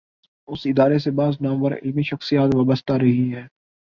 اس 0.47 0.59
ادارے 0.65 0.99
سے 0.99 1.11
بعض 1.11 1.33
نامور 1.41 1.71
علمی 1.71 2.03
شخصیات 2.03 2.55
وابستہ 2.55 2.93
رہی 2.93 3.33
ہیں۔ 3.35 3.47